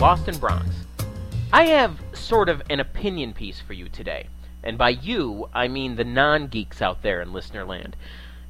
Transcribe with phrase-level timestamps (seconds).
[0.00, 0.66] Lost in Bronx.
[1.52, 4.28] I have sort of an opinion piece for you today.
[4.64, 7.96] And by you, I mean the non geeks out there in listener land.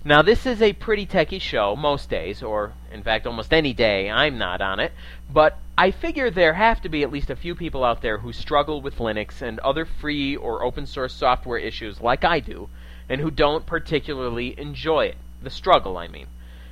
[0.05, 4.09] Now, this is a pretty techie show most days, or in fact, almost any day
[4.09, 4.93] I'm not on it,
[5.29, 8.33] but I figure there have to be at least a few people out there who
[8.33, 12.69] struggle with Linux and other free or open source software issues like I do,
[13.09, 15.17] and who don't particularly enjoy it.
[15.43, 16.29] The struggle, I mean.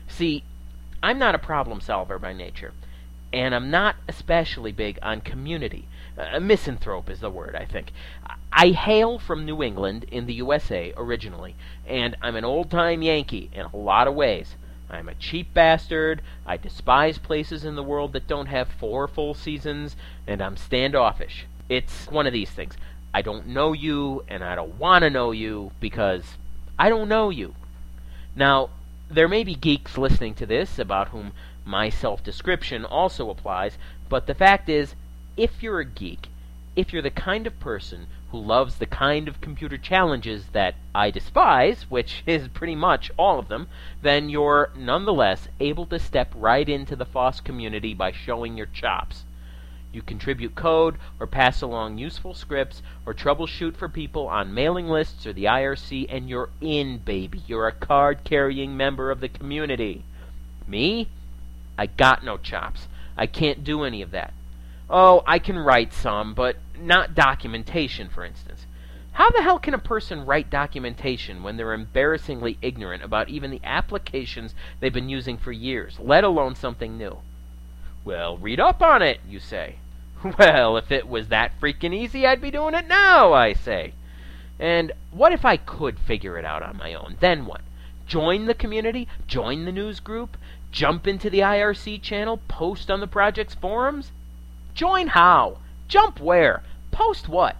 [0.06, 0.44] See,
[1.02, 2.74] I'm not a problem solver by nature,
[3.32, 5.88] and I'm not especially big on community.
[6.16, 7.92] A misanthrope is the word, I think.
[8.52, 11.54] I hail from New England in the USA originally,
[11.86, 14.56] and I'm an old time Yankee in a lot of ways.
[14.90, 19.34] I'm a cheap bastard, I despise places in the world that don't have four full
[19.34, 21.46] seasons, and I'm standoffish.
[21.68, 22.74] It's one of these things.
[23.12, 26.38] I don't know you, and I don't want to know you, because
[26.78, 27.54] I don't know you.
[28.34, 28.70] Now,
[29.10, 31.32] there may be geeks listening to this about whom
[31.68, 33.76] my self description also applies,
[34.08, 34.94] but the fact is,
[35.36, 36.28] if you're a geek,
[36.74, 41.10] if you're the kind of person who loves the kind of computer challenges that I
[41.10, 43.68] despise, which is pretty much all of them,
[44.00, 49.26] then you're nonetheless able to step right into the FOSS community by showing your chops.
[49.92, 55.26] You contribute code, or pass along useful scripts, or troubleshoot for people on mailing lists
[55.26, 57.42] or the IRC, and you're in, baby.
[57.46, 60.04] You're a card carrying member of the community.
[60.66, 61.08] Me?
[61.78, 62.88] I got no chops.
[63.16, 64.34] I can't do any of that.
[64.90, 68.66] Oh, I can write some, but not documentation, for instance.
[69.12, 73.60] How the hell can a person write documentation when they're embarrassingly ignorant about even the
[73.64, 77.18] applications they've been using for years, let alone something new?
[78.04, 79.76] Well, read up on it, you say.
[80.38, 83.92] Well, if it was that freaking easy, I'd be doing it now, I say.
[84.58, 87.16] And what if I could figure it out on my own?
[87.20, 87.60] Then what?
[88.06, 89.06] Join the community?
[89.26, 90.36] Join the news group?
[90.70, 92.40] Jump into the IRC channel?
[92.48, 94.12] Post on the project's forums?
[94.74, 95.58] Join how?
[95.88, 96.62] Jump where?
[96.90, 97.56] Post what?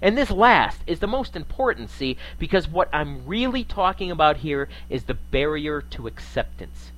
[0.00, 4.68] And this last is the most important, see, because what I'm really talking about here
[4.90, 6.92] is the barrier to acceptance.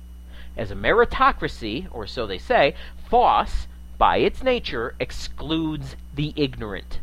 [0.57, 2.75] As a meritocracy, or so they say,
[3.09, 6.99] FOSS, by its nature, excludes the ignorant.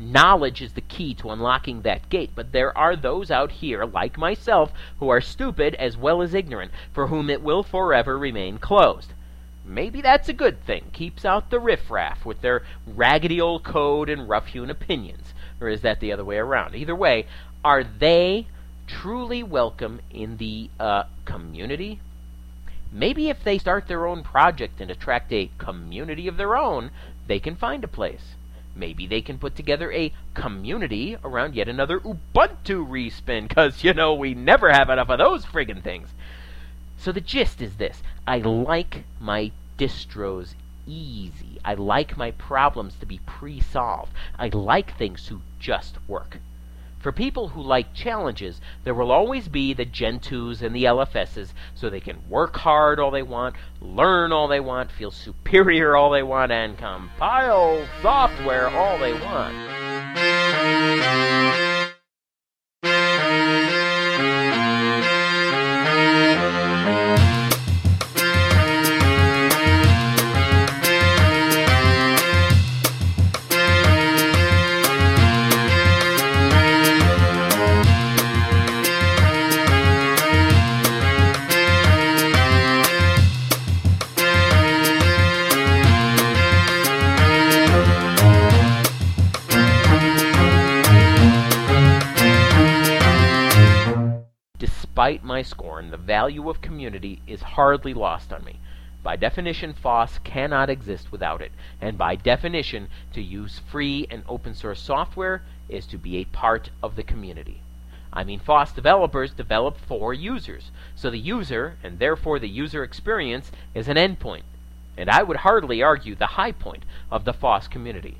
[0.00, 4.16] Knowledge is the key to unlocking that gate, but there are those out here, like
[4.16, 9.12] myself, who are stupid as well as ignorant, for whom it will forever remain closed.
[9.64, 10.90] Maybe that's a good thing.
[10.92, 15.34] Keeps out the riffraff with their raggedy old code and rough hewn opinions.
[15.60, 16.76] Or is that the other way around?
[16.76, 17.26] Either way,
[17.64, 18.46] are they
[18.86, 22.00] truly welcome in the uh, community?
[22.92, 26.92] Maybe if they start their own project and attract a community of their own,
[27.26, 28.36] they can find a place.
[28.78, 34.14] Maybe they can put together a community around yet another Ubuntu respin, because, you know,
[34.14, 36.14] we never have enough of those friggin' things.
[36.96, 40.54] So the gist is this I like my distros
[40.86, 41.58] easy.
[41.64, 44.12] I like my problems to be pre solved.
[44.38, 46.38] I like things to just work.
[46.98, 51.88] For people who like challenges, there will always be the Gentoo's and the LFS's so
[51.88, 56.24] they can work hard all they want, learn all they want, feel superior all they
[56.24, 59.54] want, and compile software all they want.
[94.98, 98.58] Despite my scorn, the value of community is hardly lost on me.
[99.04, 104.54] By definition, FOSS cannot exist without it, and by definition, to use free and open
[104.54, 107.60] source software is to be a part of the community.
[108.12, 113.52] I mean, FOSS developers develop for users, so the user, and therefore the user experience,
[113.76, 114.42] is an endpoint,
[114.96, 118.16] and I would hardly argue the high point of the FOSS community.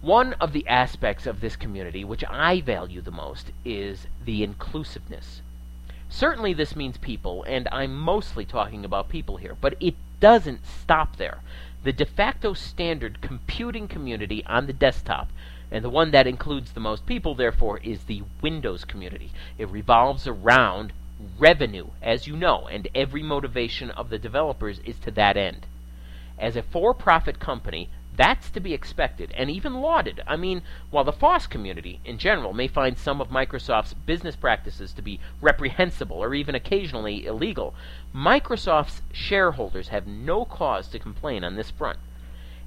[0.00, 5.42] One of the aspects of this community which I value the most is the inclusiveness.
[6.08, 11.16] Certainly, this means people, and I'm mostly talking about people here, but it doesn't stop
[11.16, 11.40] there.
[11.82, 15.30] The de facto standard computing community on the desktop,
[15.70, 19.32] and the one that includes the most people, therefore, is the Windows community.
[19.58, 20.92] It revolves around
[21.38, 25.66] revenue, as you know, and every motivation of the developers is to that end.
[26.38, 30.22] As a for profit company, That's to be expected and even lauded.
[30.26, 34.92] I mean, while the FOSS community in general may find some of Microsoft's business practices
[34.94, 37.76] to be reprehensible or even occasionally illegal,
[38.12, 42.00] Microsoft's shareholders have no cause to complain on this front.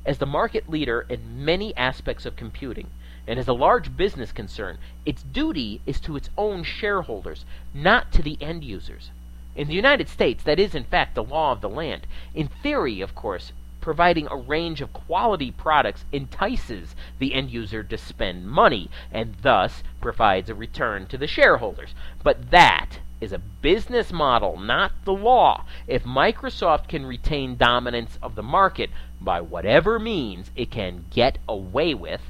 [0.06, 2.88] As the market leader in many aspects of computing,
[3.27, 7.44] and as a large business concern, its duty is to its own shareholders,
[7.74, 9.12] not to the end users.
[9.54, 12.07] In the United States, that is in fact the law of the land.
[12.33, 13.51] In theory, of course,
[13.81, 19.83] providing a range of quality products entices the end user to spend money and thus
[20.00, 21.94] provides a return to the shareholders.
[22.24, 25.66] But that is a business model, not the law.
[25.88, 28.89] If Microsoft can retain dominance of the market
[29.19, 32.22] by whatever means it can get away with,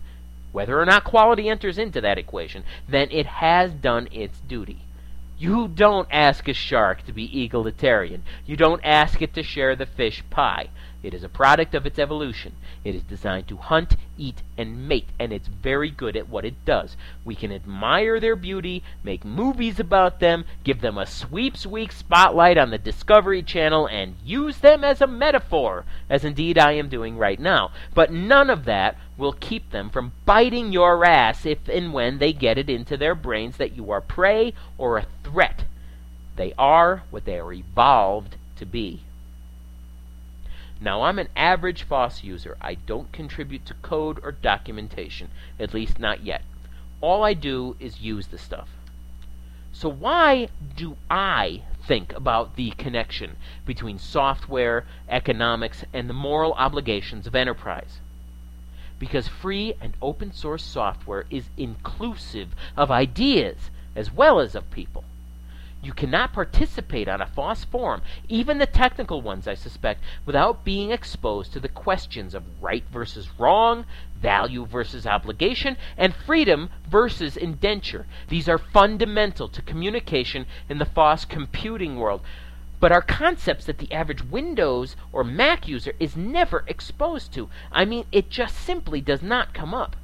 [0.51, 4.79] whether or not quality enters into that equation, then it has done its duty.
[5.37, 8.23] You don't ask a shark to be egalitarian.
[8.45, 10.69] You don't ask it to share the fish pie.
[11.03, 12.55] It is a product of its evolution.
[12.83, 16.63] It is designed to hunt, eat, and mate, and it's very good at what it
[16.63, 16.95] does.
[17.25, 22.55] We can admire their beauty, make movies about them, give them a sweeps week spotlight
[22.55, 27.17] on the Discovery Channel, and use them as a metaphor, as indeed I am doing
[27.17, 27.71] right now.
[27.95, 32.31] But none of that will keep them from biting your ass if and when they
[32.31, 35.63] get it into their brains that you are prey or a threat.
[36.35, 39.01] They are what they are evolved to be.
[40.83, 42.57] Now, I'm an average FOSS user.
[42.59, 45.29] I don't contribute to code or documentation,
[45.59, 46.41] at least not yet.
[47.01, 48.67] All I do is use the stuff.
[49.71, 57.27] So, why do I think about the connection between software, economics, and the moral obligations
[57.27, 58.01] of enterprise?
[58.97, 65.03] Because free and open source software is inclusive of ideas as well as of people.
[65.83, 70.91] You cannot participate on a FOSS forum, even the technical ones, I suspect, without being
[70.91, 73.85] exposed to the questions of right versus wrong,
[74.15, 78.05] value versus obligation, and freedom versus indenture.
[78.27, 82.21] These are fundamental to communication in the FOSS computing world,
[82.79, 87.49] but are concepts that the average Windows or Mac user is never exposed to.
[87.71, 89.95] I mean, it just simply does not come up.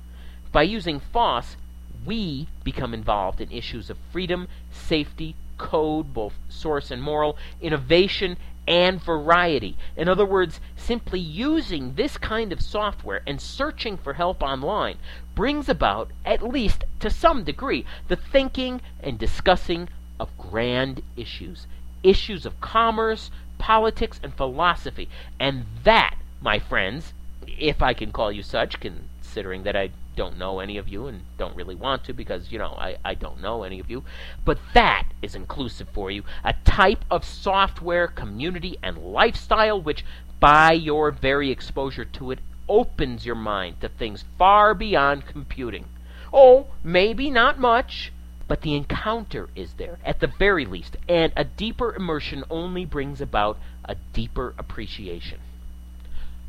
[0.52, 1.56] By using FOSS,
[2.04, 8.38] we become involved in issues of freedom, safety, code, both source and moral, innovation,
[8.68, 9.78] and variety.
[9.96, 14.98] In other words, simply using this kind of software and searching for help online
[15.36, 19.88] brings about, at least to some degree, the thinking and discussing
[20.20, 21.68] of grand issues.
[22.04, 25.10] Issues of commerce, politics, and philosophy.
[25.40, 27.14] And that, my friends,
[27.48, 31.22] if I can call you such, considering that I don't know any of you and
[31.38, 34.04] don't really want to because, you know, I, I don't know any of you.
[34.44, 36.24] But that is inclusive for you.
[36.44, 40.04] A type of software, community, and lifestyle which,
[40.40, 45.86] by your very exposure to it, opens your mind to things far beyond computing.
[46.34, 48.12] Oh, maybe not much,
[48.48, 53.22] but the encounter is there, at the very least, and a deeper immersion only brings
[53.22, 55.40] about a deeper appreciation.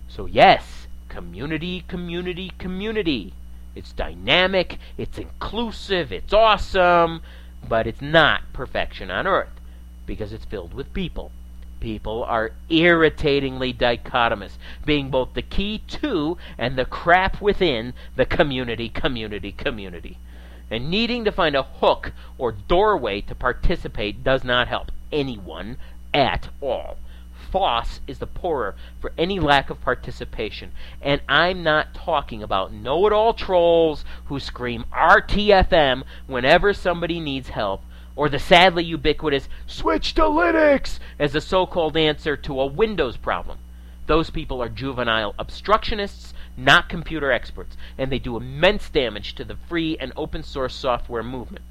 [0.09, 3.35] So, yes, community, community, community.
[3.78, 7.23] It's dynamic, it's inclusive, it's awesome,
[7.68, 9.61] but it's not perfection on earth
[10.04, 11.30] because it's filled with people.
[11.78, 18.88] People are irritatingly dichotomous, being both the key to and the crap within the community,
[18.88, 20.18] community, community.
[20.70, 25.76] And needing to find a hook or doorway to participate does not help anyone
[26.12, 26.97] at all.
[27.50, 30.73] FOSS is the poorer for any lack of participation.
[31.00, 37.49] And I'm not talking about know it all trolls who scream RTFM whenever somebody needs
[37.49, 37.83] help,
[38.14, 43.17] or the sadly ubiquitous switch to Linux as a so called answer to a Windows
[43.17, 43.59] problem.
[44.07, 49.57] Those people are juvenile obstructionists, not computer experts, and they do immense damage to the
[49.69, 51.64] free and open source software movement.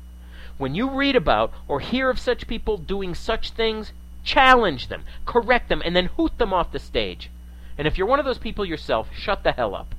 [0.57, 3.91] When you read about or hear of such people doing such things,
[4.27, 7.31] challenge them, correct them, and then hoot them off the stage.
[7.77, 9.95] And if you're one of those people yourself, shut the hell up.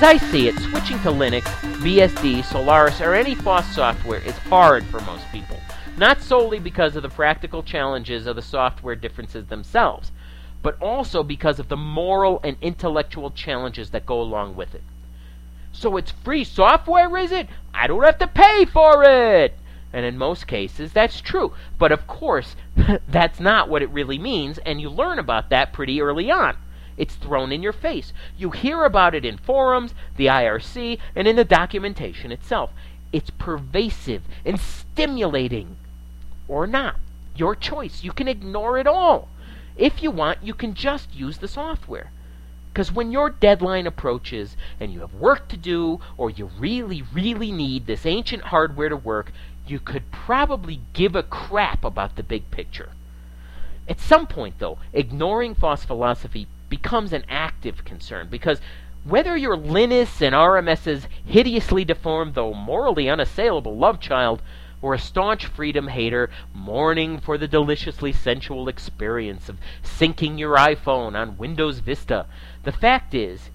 [0.00, 1.42] As I see it, switching to Linux,
[1.82, 5.60] BSD, Solaris, or any FOSS software is hard for most people.
[5.98, 10.10] Not solely because of the practical challenges of the software differences themselves,
[10.62, 14.82] but also because of the moral and intellectual challenges that go along with it.
[15.70, 17.48] So it's free software, is it?
[17.74, 19.52] I don't have to pay for it.
[19.92, 21.52] And in most cases, that's true.
[21.78, 22.56] But of course,
[23.06, 26.56] that's not what it really means, and you learn about that pretty early on.
[27.00, 28.12] It's thrown in your face.
[28.36, 32.72] You hear about it in forums, the IRC, and in the documentation itself.
[33.10, 35.76] It's pervasive and stimulating.
[36.46, 36.96] Or not.
[37.34, 38.04] Your choice.
[38.04, 39.28] You can ignore it all.
[39.78, 42.10] If you want, you can just use the software.
[42.70, 47.50] Because when your deadline approaches and you have work to do, or you really, really
[47.50, 49.32] need this ancient hardware to work,
[49.66, 52.90] you could probably give a crap about the big picture.
[53.88, 58.60] At some point, though, ignoring FOSS philosophy becomes an active concern because
[59.04, 64.40] whether you're Linus and RMS's hideously deformed, though morally unassailable love child,
[64.82, 71.14] or a staunch freedom hater mourning for the deliciously sensual experience of syncing your iPhone
[71.14, 72.26] on Windows Vista,
[72.62, 73.50] the fact is,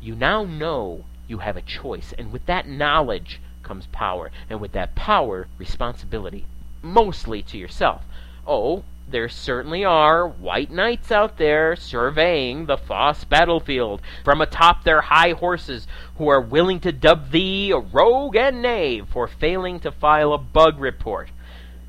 [0.00, 4.72] you now know you have a choice, and with that knowledge, comes power, and with
[4.72, 6.46] that power, responsibility.
[6.82, 8.04] Mostly to yourself.
[8.46, 15.02] Oh, there certainly are white knights out there surveying the FOSS battlefield from atop their
[15.02, 15.86] high horses
[16.16, 20.38] who are willing to dub thee a rogue and knave for failing to file a
[20.38, 21.30] bug report.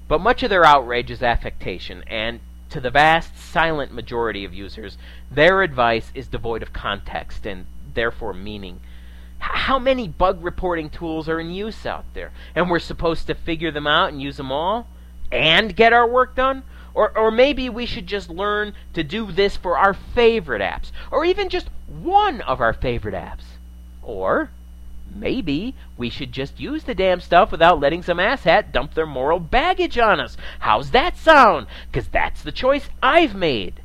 [0.08, 4.98] But much of their outrage is affectation, and to the vast silent majority of users,
[5.30, 8.80] their advice is devoid of context and therefore meaning
[9.42, 12.32] how many bug reporting tools are in use out there?
[12.56, 14.88] And we're supposed to figure them out and use them all
[15.32, 16.64] and get our work done?
[16.94, 21.24] Or, or maybe we should just learn to do this for our favorite apps, or
[21.26, 23.44] even just one of our favorite apps.
[24.02, 24.52] Or
[25.14, 29.40] maybe we should just use the damn stuff without letting some asshat dump their moral
[29.40, 30.38] baggage on us.
[30.60, 31.68] How's that sound?
[31.92, 33.82] Because that's the choice I've made.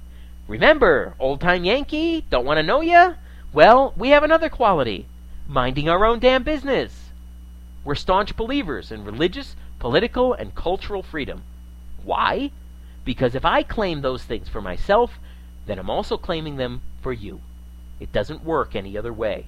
[0.48, 3.14] Remember, old time Yankee, don't want to know ya?
[3.52, 5.06] Well, we have another quality
[5.48, 7.10] minding our own damn business.
[7.84, 11.42] We're staunch believers in religious, political, and cultural freedom.
[12.02, 12.50] Why?
[13.06, 15.18] Because if I claim those things for myself,
[15.64, 17.40] then I'm also claiming them for you.
[18.00, 19.46] It doesn't work any other way.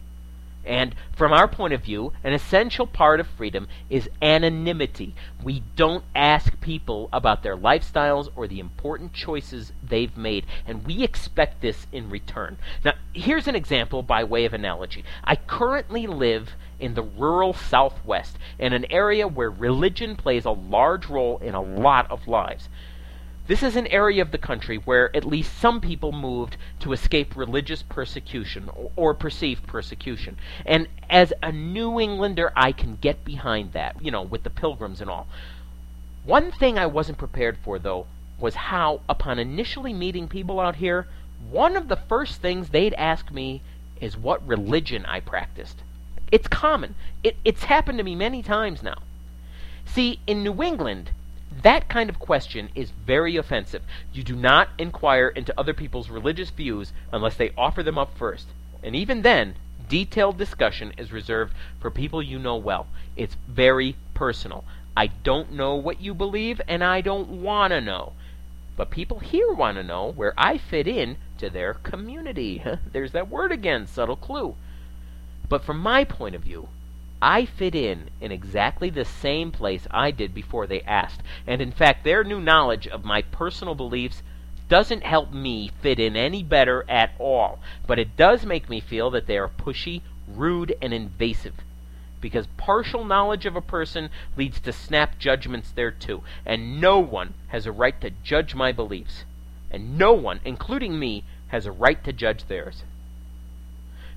[0.64, 5.14] And from our point of view, an essential part of freedom is anonymity.
[5.42, 11.02] We don't ask people about their lifestyles or the important choices they've made, and we
[11.02, 12.58] expect this in return.
[12.84, 15.04] Now, here's an example by way of analogy.
[15.24, 21.06] I currently live in the rural Southwest, in an area where religion plays a large
[21.06, 22.68] role in a lot of lives.
[23.48, 27.34] This is an area of the country where at least some people moved to escape
[27.34, 30.36] religious persecution or, or, perceived persecution.
[30.66, 35.00] And as a New Englander, I can get behind that, you know, with the pilgrims
[35.00, 35.26] and all.
[36.24, 38.06] One thing I wasn't prepared for, though,
[38.38, 41.08] was how, upon initially meeting people out here,
[41.50, 43.62] one of the first things they'd ask me
[43.98, 45.82] is what religion I practiced.
[46.30, 46.96] It's common.
[47.24, 48.98] It, it's happened to me many times now.
[49.86, 51.12] See, in New England,
[51.62, 53.82] that kind of question is very offensive.
[54.12, 58.46] You do not inquire into other people's religious views unless they offer them up first.
[58.82, 59.54] And even then,
[59.88, 62.86] detailed discussion is reserved for people you know well.
[63.16, 64.64] It's very personal.
[64.96, 68.12] I don't know what you believe, and I don't want to know.
[68.76, 72.62] But people here want to know where I fit in to their community.
[72.92, 74.54] There's that word again, subtle clue.
[75.48, 76.68] But from my point of view,
[77.20, 81.22] I fit in in exactly the same place I did before they asked.
[81.46, 84.22] And in fact, their new knowledge of my personal beliefs
[84.68, 87.58] doesn't help me fit in any better at all.
[87.86, 91.54] But it does make me feel that they are pushy, rude, and invasive.
[92.20, 96.22] Because partial knowledge of a person leads to snap judgments there too.
[96.44, 99.24] And no one has a right to judge my beliefs.
[99.70, 102.82] And no one, including me, has a right to judge theirs.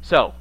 [0.02, 0.34] So,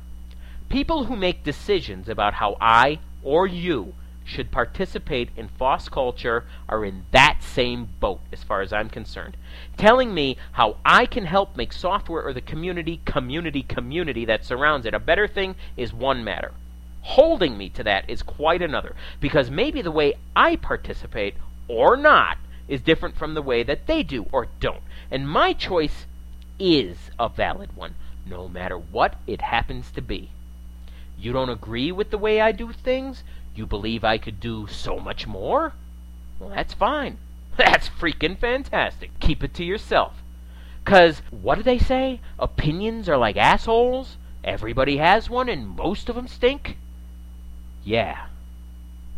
[0.71, 6.85] People who make decisions about how I or you should participate in FOSS culture are
[6.85, 9.37] in that same boat, as far as I'm concerned.
[9.77, 14.87] Telling me how I can help make software or the community, community, community that surrounds
[14.87, 16.53] it a better thing is one matter.
[17.01, 21.35] Holding me to that is quite another, because maybe the way I participate
[21.67, 24.85] or not is different from the way that they do or don't.
[25.11, 26.07] And my choice
[26.61, 30.31] is a valid one, no matter what it happens to be.
[31.21, 33.25] You don't agree with the way I do things?
[33.55, 35.75] You believe I could do so much more?
[36.39, 37.19] Well, that's fine.
[37.59, 39.11] That's freaking fantastic.
[39.21, 40.23] Keep it to yourself.
[40.83, 42.21] Because, what do they say?
[42.39, 44.17] Opinions are like assholes?
[44.43, 46.79] Everybody has one and most of them stink?
[47.85, 48.29] Yeah.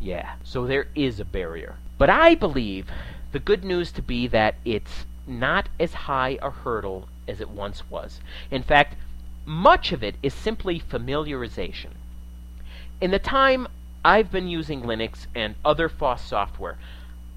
[0.01, 0.35] Yeah.
[0.43, 1.77] So there is a barrier.
[1.99, 2.89] But I believe
[3.31, 7.89] the good news to be that it's not as high a hurdle as it once
[7.89, 8.21] was.
[8.51, 8.97] In fact,
[9.45, 11.91] much of it is simply familiarization.
[13.01, 13.67] In the time
[14.05, 16.79] I've been using Linux and other FOSS software,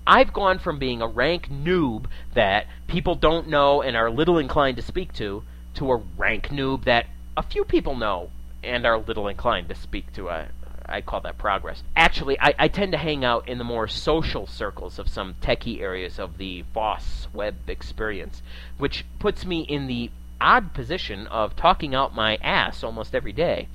[0.07, 4.77] I've gone from being a rank noob that people don't know and are little inclined
[4.77, 5.43] to speak to,
[5.75, 8.29] to a rank noob that a few people know
[8.63, 10.29] and are little inclined to speak to.
[10.29, 10.47] I,
[10.85, 11.83] I call that progress.
[11.95, 15.81] Actually, I, I tend to hang out in the more social circles of some techie
[15.81, 18.43] areas of the FOSS web experience,
[18.77, 23.67] which puts me in the odd position of talking out my ass almost every day.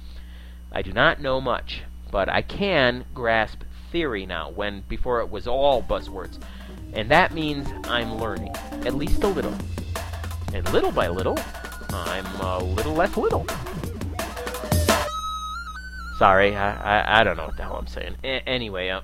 [0.73, 5.47] I do not know much, but I can grasp theory now, when before it was
[5.47, 6.39] all buzzwords.
[6.93, 9.55] And that means I'm learning, at least a little.
[10.53, 11.39] And little by little,
[11.91, 13.47] I'm a little less little.
[16.19, 18.17] Sorry, I, I, I don't know what the hell I'm saying.
[18.23, 19.01] A- anyway, uh,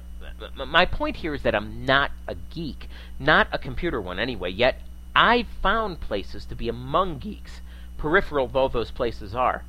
[0.66, 4.80] my point here is that I'm not a geek, not a computer one anyway, yet
[5.18, 7.62] I've found places to be among geeks,
[7.96, 9.64] peripheral though those places are.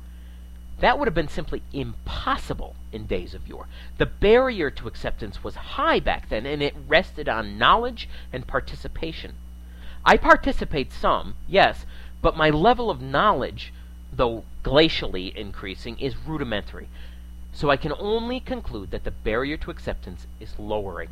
[0.80, 3.66] That would have been simply impossible in days of yore.
[3.96, 9.36] The barrier to acceptance was high back then, and it rested on knowledge and participation.
[10.04, 11.86] I participate some, yes,
[12.20, 13.72] but my level of knowledge,
[14.12, 16.88] though glacially increasing, is rudimentary.
[17.52, 21.08] So I can only conclude that the barrier to acceptance is lowering.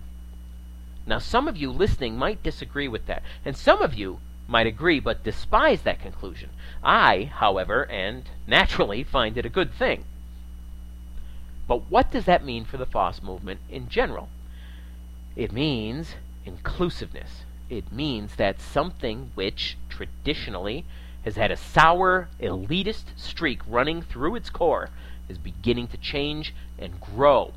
[1.06, 5.00] Now, some of you listening might disagree with that, and some of you might agree
[5.00, 6.50] but despise that conclusion.
[6.82, 10.04] I, however, and naturally, find it a good thing.
[11.66, 14.28] But what does that mean for the FOSS movement in general?
[15.34, 17.44] It means inclusiveness.
[17.68, 20.84] It means that something which traditionally
[21.24, 24.90] has had a sour, elitist streak running through its core
[25.28, 27.52] is beginning to change and grow.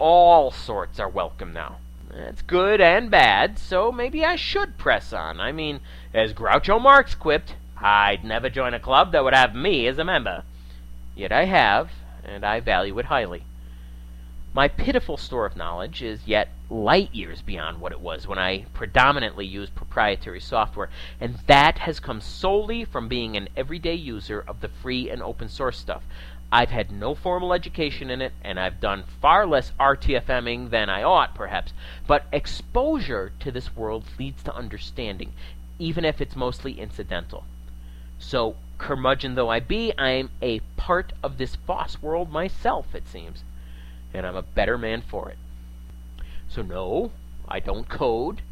[0.00, 1.76] All sorts are welcome now.
[2.14, 5.40] That's good and bad, so maybe I should press on.
[5.40, 5.80] I mean,
[6.14, 10.04] as Groucho Marx quipped, I'd never join a club that would have me as a
[10.04, 10.42] member.
[11.14, 11.90] Yet I have,
[12.24, 13.44] and I value it highly.
[14.58, 18.64] My pitiful store of knowledge is yet light years beyond what it was when I
[18.74, 20.90] predominantly used proprietary software,
[21.20, 25.48] and that has come solely from being an everyday user of the free and open
[25.48, 26.02] source stuff.
[26.50, 31.04] I've had no formal education in it, and I've done far less RTFMing than I
[31.04, 31.72] ought, perhaps.
[32.08, 35.34] But exposure to this world leads to understanding,
[35.78, 37.44] even if it's mostly incidental.
[38.18, 43.44] So, curmudgeon though I be, I'm a part of this FOSS world myself, it seems.
[44.14, 45.38] And I'm a better man for it.
[46.48, 47.12] So, no,
[47.46, 48.42] I don't code.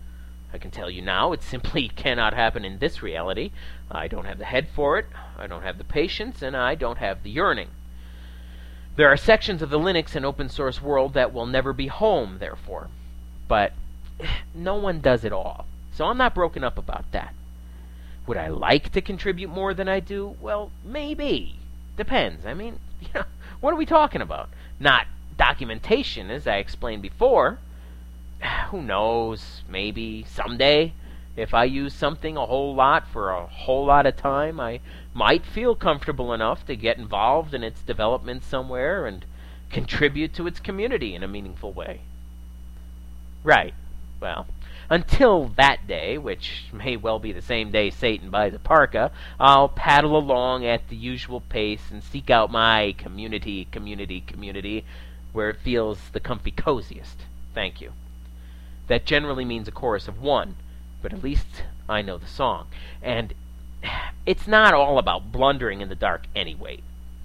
[0.53, 3.51] I can tell you now, it simply cannot happen in this reality.
[3.91, 5.07] I don't have the head for it,
[5.39, 7.69] I don't have the patience, and I don't have the yearning.
[8.97, 12.39] There are sections of the Linux and open source world that will never be home,
[12.39, 12.89] therefore.
[13.49, 13.73] But
[14.55, 15.67] no one does it all.
[15.93, 17.35] So I'm not broken up about that.
[18.27, 20.37] Would I like to contribute more than I do?
[20.41, 21.59] Well, maybe.
[21.97, 22.45] Depends.
[22.47, 23.25] I mean, you know,
[23.61, 24.49] what are we talking about?
[24.81, 25.07] Not
[25.37, 27.59] documentation, as I explained before.
[28.71, 29.63] Who knows?
[29.69, 30.93] Maybe someday.
[31.37, 34.81] If I use something a whole lot for a whole lot of time, I
[35.13, 39.25] might feel comfortable enough to get involved in its development somewhere and
[39.71, 42.01] contribute to its community in a meaningful way.
[43.45, 43.75] Right.
[44.19, 44.47] Well,
[44.89, 49.69] until that day, which may well be the same day Satan buys a parka, I'll
[49.69, 54.85] paddle along at the usual pace and seek out my community, community, community,
[55.37, 57.27] where it feels the comfy coziest.
[57.53, 57.93] Thank you.
[58.87, 60.57] That generally means a chorus of one,
[61.03, 62.69] but at least I know the song.
[63.03, 63.35] And
[64.25, 66.79] it's not all about blundering in the dark anyway.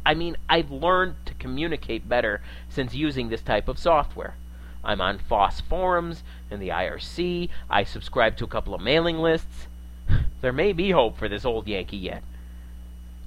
[0.05, 4.35] I mean, I've learned to communicate better since using this type of software.
[4.83, 7.47] I'm on FOSS forums and the IRC.
[7.69, 9.67] I subscribe to a couple of mailing lists.
[10.41, 12.23] There may be hope for this old Yankee yet.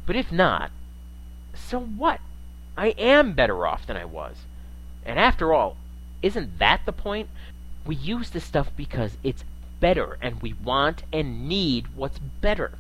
[0.04, 0.72] But if not,
[1.54, 2.20] so what?
[2.76, 4.36] I am better off than I was.
[5.04, 5.76] And after all,
[6.22, 7.28] isn't that the point?
[7.86, 9.44] We use this stuff because it's
[9.80, 12.78] better, and we want and need what's better.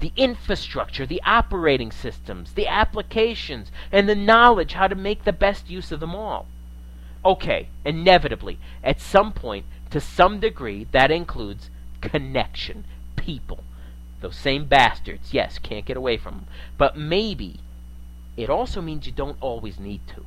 [0.00, 5.70] The infrastructure, the operating systems, the applications, and the knowledge how to make the best
[5.70, 6.46] use of them all.
[7.24, 11.70] Okay, inevitably, at some point, to some degree, that includes
[12.00, 12.84] connection,
[13.16, 13.64] people.
[14.20, 16.46] Those same bastards, yes, can't get away from them.
[16.76, 17.60] But maybe
[18.36, 20.26] it also means you don't always need to.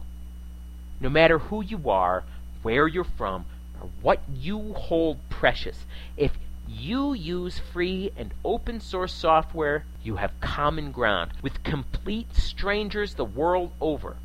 [1.02, 2.24] No matter who you are,
[2.62, 3.46] where you're from,
[3.82, 5.86] or what you hold precious.
[6.16, 6.38] If
[6.68, 13.26] you use free and open source software, you have common ground with complete strangers the
[13.26, 14.16] world over.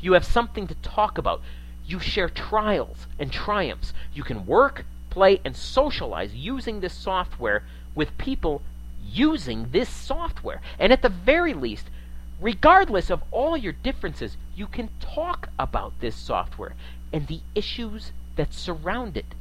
[0.00, 1.42] You have something to talk about.
[1.84, 3.92] You share trials and triumphs.
[4.14, 8.62] You can work, play, and socialize using this software with people
[9.06, 10.62] using this software.
[10.78, 11.90] And at the very least,
[12.40, 16.74] regardless of all your differences, you can talk about this software
[17.12, 19.34] and the issues that surround it.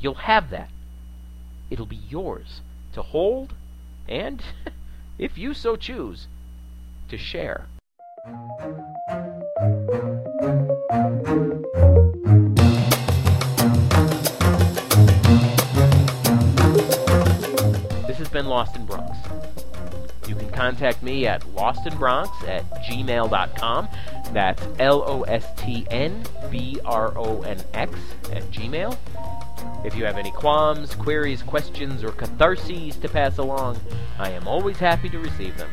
[0.00, 0.70] You'll have that.
[1.70, 2.60] It'll be yours
[2.92, 3.54] to hold
[4.08, 4.42] and,
[5.18, 6.28] if you so choose,
[7.08, 7.66] to share.
[18.06, 19.05] This has been Lost in Bronx.
[20.56, 23.88] Contact me at lostinbronx at gmail.com.
[24.32, 27.92] That's L O S T N B R O N X
[28.32, 28.96] at gmail.
[29.84, 33.78] If you have any qualms, queries, questions, or catharses to pass along,
[34.18, 35.70] I am always happy to receive them.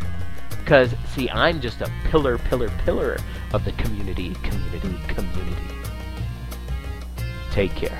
[0.60, 3.18] Because, see, I'm just a pillar, pillar, pillar
[3.54, 5.62] of the community, community, community.
[7.52, 8.00] Take care.